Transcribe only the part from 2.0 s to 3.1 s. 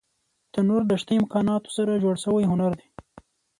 جوړ شوی هنر دی